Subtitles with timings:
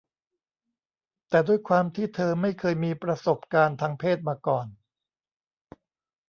[1.29, 4.67] แต่ด้วยความที่เธอไม่เคยมีประสบการณ์ทางเพศมาก่อน